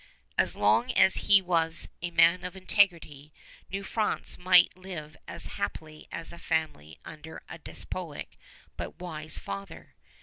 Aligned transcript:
As 0.35 0.55
long 0.55 0.91
as 0.93 1.29
he 1.29 1.43
was 1.43 1.87
a 2.01 2.09
man 2.09 2.43
of 2.43 2.57
integrity, 2.57 3.31
New 3.69 3.83
France 3.83 4.39
might 4.39 4.75
live 4.75 5.15
as 5.27 5.45
happily 5.45 6.07
as 6.11 6.33
a 6.33 6.39
family 6.39 6.97
under 7.05 7.43
a 7.47 7.59
despotic 7.59 8.35
but 8.77 8.99
wise 8.99 9.37
father. 9.37 9.93